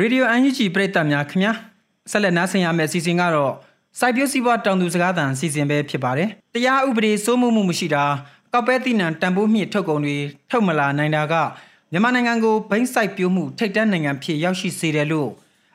[0.00, 1.52] ရေဒီယိုအန်ယူဂျီပရိသတ်များခင်ဗျာ
[2.10, 3.52] ဆက်လက်နားဆင်ရမယ့်အစီအစဉ်ကတော့
[3.98, 8.04] စိုက်ပျိုးစီးပွားတောင်သူစကားသံအစီအစဉ်ပဲဖြစ်ပါတယ်တရားဥပဒေစိုးမိုးမှုမရှိတာ
[8.52, 10.16] ကောက်ပဲတိနံတန်ဖိုးမြင့်ထုတ်ကုန်တွေ
[10.50, 11.34] ထုတ်မလာနိုင်တာက
[11.92, 15.28] မြန်မာနိုင်ငံကိုဘိန်းစိုက်ပျိုးမှုထိပ်တန်းနိုင်ငံဖြစ်ရောက်ရှိစေတယ်လို့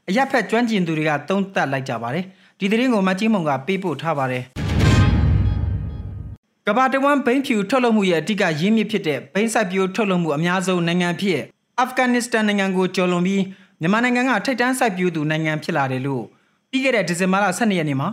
[0.09, 2.25] အရက်ဖက်ကျွမ်းကျင်သူတွေကသုံးသပ်လိုက်ကြပါတယ်
[2.59, 4.43] ဒီသတင်းကိုမကြီးမုံကပေးပို့ထားပါတယ်
[6.67, 11.41] ကဘာတဝန်ဘိန်းဖြူထုတ်လုပ်မှုရဲ့အဓိကရင်းမြစ်ဖြစ်တဲ့ဘိန်းစိုက်ပျိုးထုတ်လုပ်မှုအများဆုံးနိုင်ငံဖြစ်
[11.79, 13.41] အာဖဂန်နစ္စတန်နိုင်ငံကိုကျော်လွန်ပြီး
[13.83, 16.23] မြန်မာနိုင်ငံကထိပ်တန်းစိုက်ပျိုးသူနိုင်ငံဖြစ်လာတယ်လို့
[16.69, 18.09] ပြီးခဲ့တဲ့ဒီဇင်ဘာလ12ရက်နေ့မှာ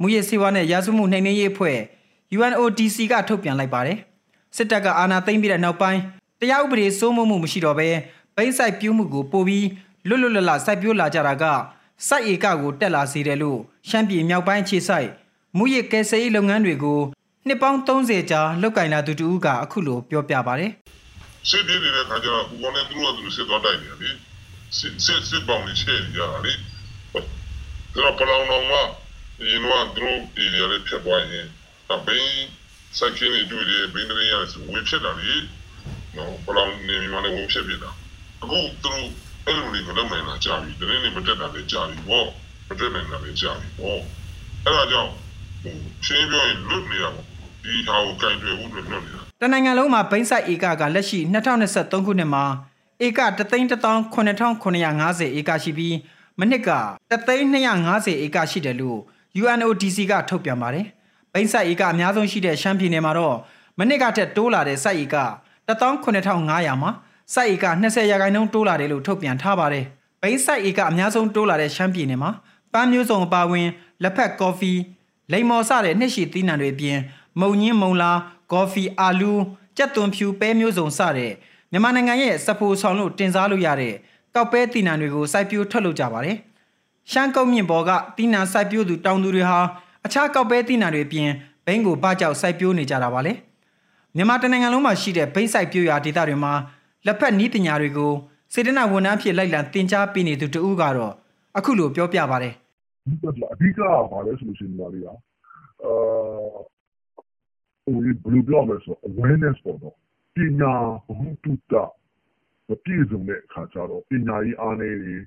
[0.00, 1.78] မူရစေဝါနဲ့ရာဇဝမှုနှိမ်နင်းရေးအဖွဲ့
[2.36, 3.98] UNODC ကထုတ်ပြန်လိုက်ပါတယ်
[4.56, 6.00] စစ်တပ်ကအာဏာသိမ်းပြီးတဲ့နောက်ပိုင်း
[6.40, 7.88] တရားဥပဒေစိုးမိုးမှုမရှိတော့ဘဲ
[8.36, 9.66] ဘိန်းစိုက်ပျိုးမှုကိုပိုပြီး
[10.08, 11.44] လွတ်လွတ်လပ်လပ်စိုက်ပျိုးလာကြတာက
[12.08, 15.08] စိုက်ဧကကိုတက်လာစေတယ်လို့ရှမ်းပြည်မြောက်ပိုင်းခြေဆိုင်
[15.56, 17.00] မူရကယ်ဆယ်ရေးလုပ်ငန်းတွေကို
[17.46, 20.70] နှစ်ပေါင်း30ကြာလုပ်ကင်လာသူတူကအခုလိုပြောပြပါတယ်
[21.48, 24.10] စစ်ပြည်နေတဲ့ခါကျတော့ကိုကနေသူတို့ကသူစစ်သွားတိုက်နေတယ်လေ
[24.78, 26.52] စစ်စစ်စစ်ပေါင်းနေချေကြတာလေ
[27.94, 28.82] တော့ပလောင်တော်မှာ
[29.38, 31.46] ဒီတော့သူတို့ဒီရလေးဖြစ်သွားရင်
[31.92, 32.44] အဘင်း
[32.98, 35.32] စိုက်ခင်းနေတွေ့တယ်ဘင်းတွေရဆိုဝင်ဖြစ်တာလေ
[36.16, 37.90] နော်ပလောင်နေမှာလည်းဝင်ဖြစ်ဖြစ်တာ
[38.42, 39.04] အခုသူတို့
[39.46, 42.26] အဲ့လိုလေးမလုပ်နိုင်တာကြာပြီတနေ့နေ့မတက်တာလည်းကြာပြီပေါ့
[42.68, 44.00] မတက်နိုင်တာလည်းကြာပြီပေါ့
[44.64, 45.10] အဲ့ဒါကြောင့်
[46.06, 47.26] ရှင်းပြောရင်လွတ်နေတာပေါ့
[47.64, 51.18] ဒီဟာကိုကင်တွယ်ဖို့လွတ်နေတာတနိုင်ငံလုံးမှာဘိန်းဆိုင်ဧကကလက်ရှိ
[51.62, 52.44] 2023ခုနှစ်မှာ
[53.04, 55.96] ဧက3,8950ဧကရှိပြီး
[56.38, 56.70] မနစ်က
[57.10, 58.98] 3,250ဧကရှိတယ်လို့
[59.42, 60.86] UNODC ကထုတ်ပြန်ပါတယ်။
[61.32, 63.36] ဘိန်းဆိုင်ဧကအများဆုံးရှိတဲ့ရှမ်းပြည်နယ်မှာတော့
[63.78, 65.16] မနစ်ကထက်တိုးလာတဲ့စိုက်ဧက
[65.68, 66.90] 18500မှာ
[67.34, 69.84] စိုက်ဧက20ရာခိုင်နှုန်းတိုးလာတယ်လို့ထုတ်ပြန်ထားပါတယ်။
[70.22, 72.30] ဘိန်းဆိုင်ဧကအများဆုံးတိုးလာတဲ့ရှမ်းပြည်နယ်မှာ
[72.72, 73.68] ပန်းမျိုးစုံအပါအဝင်
[74.02, 74.72] လက်ဖက်ကော်ဖီ
[75.32, 76.98] လိမ္မော်စတဲ့နှစ်ရှည်သီးနှံတွေအပြင်
[77.40, 78.12] မုံညင်းမုံလာ
[78.52, 79.42] ကော်ဖီအာလူး
[79.76, 81.32] ကြက်သွန်ဖြူပဲမျိုးစုံစတဲ့
[81.74, 83.94] မြန်မာနိုင်ငံရဲ့စဖိုဆောင်လို့တင်စားလို့ရတဲ့
[84.34, 86.36] ကောက်ပဲတီနံတွေကိုစိုက်ပျိုးထွက်လုပ်ကြပါတယ်။
[87.10, 89.58] ရှမ်းကုန်းမြင့်ပေါ်ကတီနံစိုက်ပျိုးသူတောင်သူတွေဟာ
[90.06, 91.30] အခြားကောက်ပဲတီနံတွေအပြင်
[91.66, 93.32] ဘိန်းကိုပကြောက်စိုက်ပျိုးနေကြတာပါလေ။
[94.16, 96.52] မြန်မာတနိုင်ငံလုံးမှာရှိတဲ့ဘိန်းစိုက်ပျိုးရာဒေသတွေမှာ
[97.06, 98.12] လက်ဖက်နီးပညာတွေကို
[98.54, 101.12] စေတနာဝန်ထမ်းဖြစ်လိုက်လံတင် जा ပေးနေသူတဦးကတော့
[101.56, 102.54] အခုလိုပြောပြပါတယ်။
[103.52, 103.80] အဓိက
[104.12, 105.12] ပါလဲဆိုလို့ရှိရင်ပါလေ။အာ
[107.84, 109.96] ဟိုဘယ်လိုပြောမလဲဆို awareness ပေါ့နော်
[110.34, 110.74] ပညာ
[111.06, 111.74] ဘုတုတ
[112.68, 115.22] မပြည့်စုံတဲ့အခါကျတော့ပညာရေးအားနည်းတယ်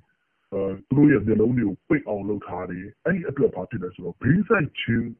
[0.87, 5.11] သူတို့ရဲ့မျက်လုံးတွေကိုပိတ်အောင်လုပ်ထားတယ်အဲ့ဒီအတွက်ဘာဖြစ်လဲဆိုတော့ဘေးဆိုင်ချင်း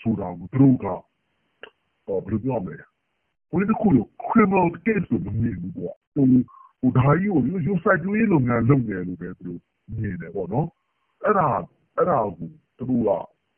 [0.00, 1.00] ဆိုတာကိုသူတို့ကဘယ်
[2.30, 2.78] လိုပြောမလဲ
[3.52, 6.26] ဘယ်တစ်ခုလို့ criminal case ကိုမမြင်ဘူးပေါ့ဟို
[6.80, 9.60] ဟိုဒါကြီးကိုရုပ်ဆိုင်ကျွေးလုပ်ငန်းလုပ်နေလို့ပဲသူတို့
[9.98, 10.68] မြင်တယ်ပေါ့နော်
[11.24, 11.48] အဲ့ဒါ
[11.96, 13.10] အဲ့ဒါကိုသူတို့က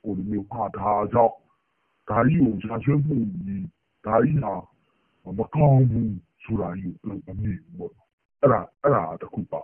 [0.02, 1.34] ဟိုဒီမျိုးဟာဒါကြောင့်
[2.08, 3.66] ဒါကြီးကိုရှာရွှေမှုကြီး
[4.06, 4.54] ဒါကြီးဟာ
[5.38, 7.92] မကောင်းဘူးဆိုတာကြီးကိုအမြင်ပေါ့
[8.40, 9.62] အဲ့ဒါအဲ့ဒါတခုပါ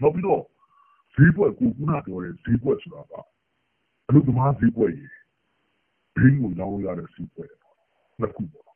[0.00, 0.42] နောက်ပြီးတော့
[1.14, 3.14] ဈေးကွက်ကိုခုနပြောတဲ့ဈေးကွက်ဆိုတာက
[4.08, 5.12] အလုပ်သမားဈေးကွက်ကြီး
[6.16, 7.50] ဘင်းကိုလောင်းရတဲ့ဈေးကွက်
[8.20, 8.68] နှစ်ခုပေါ့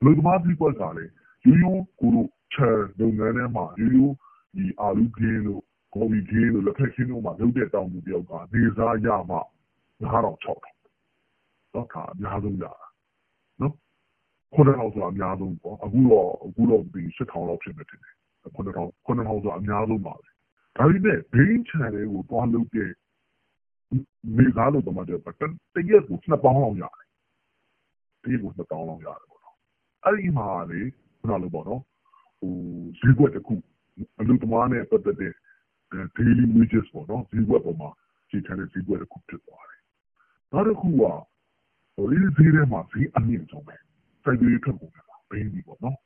[0.00, 1.12] အလုပ်သမားဈေးကွက်ကလည်း
[1.44, 4.14] ရိုးရိုးကိုတို့ချန်လုပ်ငန်းထဲမှာရိုးရိုး
[4.56, 5.62] ဒီအာလူကင်းတို့
[5.94, 9.38] ကော်ဖီကင်းတို့လက်ဖက်ခင်းတို့မှာလုပ်တဲ့တောင်သူတယောက်ကနေစားရမှ
[10.00, 12.72] 9000 6000တော့ဒါအများဆုံးရတာ
[13.60, 13.72] နော်
[14.54, 18.00] 9000ဆိုတာအများဆုံးပေါ့အခုတော့အခုတော့ဒီ8000လောက်ဖြစ်နေတယ်
[18.44, 18.54] 9000
[19.06, 20.28] 9000ဆိုတာအများဆုံးပါပဲ
[20.76, 22.90] ဒါပေမဲ့ဘင်းချန်လေးကိုတွားလုပ်တဲ့
[24.36, 25.20] မိသားစုတော့မှတဲ့တ
[25.90, 27.06] ရက်ကိုနှစ်ပေါင်းလောက်ရတယ်
[28.22, 29.56] တရက်ကိုနှစ်ပေါင်းလောက်ရတယ်ပေါ့နော်
[30.04, 30.80] အဲ့ဒီမှာလေ
[31.18, 31.82] ခုနလိုပေါ့နော်
[32.40, 32.52] ဟို
[33.00, 33.54] ဈေးကွက်တစ်ခု
[34.20, 35.32] အလုပ်သမားနဲ့ပတ်သက်တဲ့
[36.16, 37.90] daily wages ပေါ့နော်ဈေးကွက်ပေါ်မှာ
[38.30, 39.82] ခြေခံတဲ့ဈေးကွက်တစ်ခုဖြစ်သွားတယ်
[40.52, 43.76] နောက်တစ်ခုကဟိုဒီဈေးထဲမှာဈေးအမြင့်ဆုံးပဲ
[44.26, 45.96] စိုက်ပျိုးရေးထွက်ကုန်တယ်ဘိန်းကြီးပေါ့နော်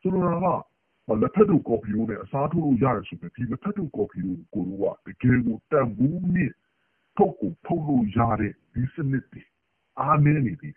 [0.00, 6.54] ဆိုလိုတာကလက်ဖက်တို့ကော်ဖီတို့နဲ့အစားထိုးလို့ရတယ်ဆိုရင်ဒီလက်ဖက်တို့ကော်ဖီတို့ကိုတို့ကတကယ်ကိုတန်ဖိုးမြင့်
[7.16, 9.42] ထုတ်ကိုထုတ်လို့ရတဲ့ဒီစနစ်တွေ
[10.00, 10.70] အားနည်းနေပြီ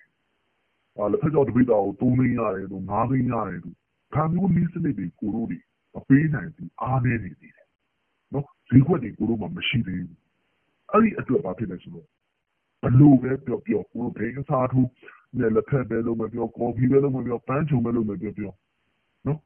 [0.96, 3.76] ။ဟာလက်ဖက်ကြောင့်တပိတ်တော်ကို3သိန်းရတယ်လို့5သိန်းရတယ်လို့
[4.14, 5.60] ဒါမျိုးနည်းစနစ်တွေကိုတို့တွေ
[5.94, 7.68] မပေးနိုင်ဘူးအားနည်းနေသေးတယ်။
[8.34, 10.20] နော်ဈေးကွက်တွေကိုတို့မှမရှိသေးဘူး။
[10.92, 12.08] အဲ့ဒီအတွက်ဘာဖြစ်လဲဆိုတော့
[12.84, 14.90] ဘလို့ပဲပြောပြောကိုတို့ဘယ်ကစားထိုး
[15.38, 18.52] နဲ့လက်ဖက်ပဲလို့မပြောကော်ဖီပဲလို့မပြောပန်းချုံပဲလို့မပြောပြော
[19.26, 19.40] နော်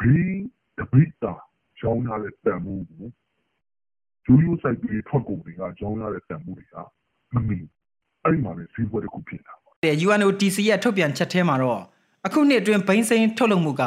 [0.00, 0.34] ဘေး
[0.78, 1.34] တပိတ်တာ
[1.80, 3.04] ရောင်းရတဲ့တန်ဖိုးကို
[4.24, 6.74] ကျိုးရိုးဆိုင်ပြီးထွက်ကုန်တွေကရောင်းရတဲ့တန်ဖိုးတွေက
[7.34, 7.58] မမီ
[8.22, 9.54] အဲ့ဒီမှာလည်းဈေးကွက်တစ်ခုဖြစ်လာ
[9.84, 11.80] တယ် UNODC ရဲ့ထုတ်ပြန်ချက်ထဲမှာတော့
[12.26, 13.82] အခုနှစ်အတွင်းဘိန်းစိမ်းထုတ်လုပ်မှုက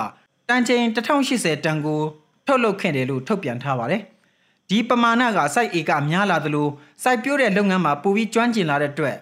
[0.50, 2.02] တန်ချိန်1080တန်ကို
[2.48, 4.02] ထုတ်လုပ်ခဲ့တယ်လို့ထုတ်ပြန်ထားပါတယ်
[4.70, 6.68] ဒီပမာဏကစိုက်ဧကများလာသလို
[7.04, 9.18] စိုက်ပျိုးတဲ့လုပ်ငန်းမှာပိုပြီးကျွမ်းကျင်လာတဲ့အတွက်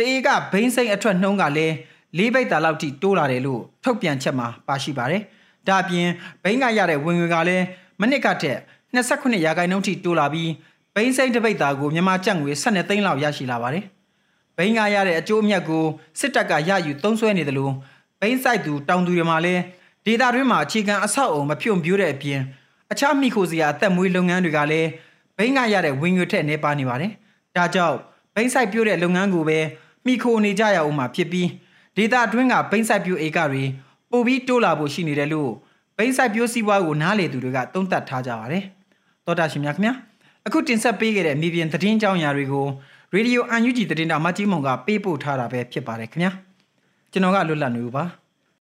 [0.00, 1.74] တဧကဘိန်းစိမ်းအထွက်နှုန်းကလည်း
[2.18, 5.22] လေးပိတ်တာလောက်ထိတိုးလာတယ်လို့ထုတ်ပြန်ချက်မှာပါရှိပါတယ်။
[5.66, 6.08] ဒါအပြင်
[6.42, 7.64] ဘိန်းကရတဲ့ဝင်ငွေကလည်း
[8.00, 8.58] မနစ်ကထက်
[8.94, 10.50] 29ရာခိုင်နှုန်းထိတိုးလာပြီး
[10.94, 13.84] ဘိန်းစိမ့်တစ်ပိတ်သားကိုမြန်မာကျပ်ငွေ12သိန်းလောက်ရရှိလာပါတယ်။
[14.56, 15.84] ဘိန်းကရတဲ့အကျိုးအမြတ်ကို
[16.20, 17.72] စစ်တပ်ကရယူသုံးစွဲနေတယ်လို့
[18.20, 19.62] ဘိန်းဆိုင်သူတောင်သူတွေမှာလည်း
[20.06, 22.40] ဒေတာတွင်းမှာအခြေခံအဆောက်အုံမဖြုံပြိုးတဲ့အပြင်
[22.92, 24.88] အခြားမိခိုစရာအသက်မွေးလုပ်ငန်းတွေကလည်း
[25.36, 27.12] ဘိန်းကရတဲ့ဝင်ငွေထက်နေပါနေပါတယ်။
[27.56, 27.96] ဒါကြောင့်
[28.34, 29.58] ဘိန်းဆိုင်ပြိုးတဲ့လုပ်ငန်းကိုပဲ
[30.06, 31.48] မိခိုနေကြရအောင်မှာဖြစ်ပြီး
[31.96, 33.64] ဒေတာတွင်းကဘိန်းဆိုင်ပြိုးဧကတွေ
[34.10, 35.50] ပိုပြီးတိုးလာဖို့ရှိနေတယ်လို့
[35.96, 38.64] ဘိန်းဆိုင်ပြိုးစီးပွားကိုနားလေသူတွေကသုံးသပ်ထားကြပါတယ်။
[39.26, 39.94] သောတာရှင်များခင်ဗျာ
[40.46, 42.66] အခုတင်ဆက်ပေးခဲ့တဲ့မြေပြင်သတင်းကြောင်းရာတွေကို
[43.14, 46.32] ရေဒီယိုအန်ယူဂျီသတင်းတော်မတ်ကြီးမုံကပေးပို့ထားတာပဲဖြစ်ပါတယ်ခင်ဗျာ
[47.12, 48.04] ကျွန်တော်ကလွတ်လပ်နေဦးပါ။